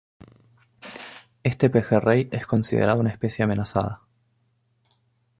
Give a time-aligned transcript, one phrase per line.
[1.43, 4.01] Este pejerrey es considerado una especie amenazada.